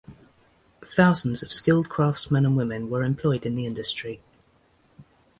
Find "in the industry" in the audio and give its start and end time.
3.45-4.19